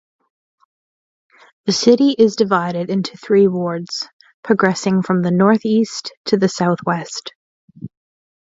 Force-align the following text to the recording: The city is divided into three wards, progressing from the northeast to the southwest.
The 1.65 1.71
city 1.73 2.15
is 2.17 2.35
divided 2.35 2.89
into 2.89 3.15
three 3.17 3.47
wards, 3.47 4.07
progressing 4.43 5.03
from 5.03 5.21
the 5.21 5.29
northeast 5.29 6.11
to 6.25 6.37
the 6.37 6.49
southwest. 6.49 7.33